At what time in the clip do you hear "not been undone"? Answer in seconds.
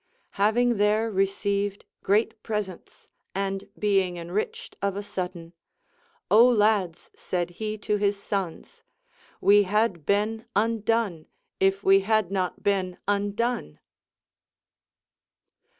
12.31-13.77